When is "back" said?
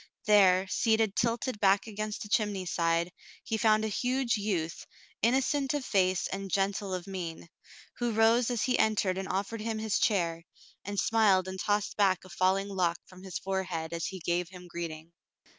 1.59-1.85, 11.97-12.25